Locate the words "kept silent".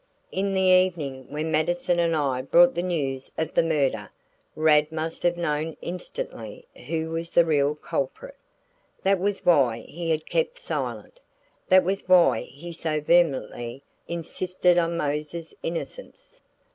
10.25-11.19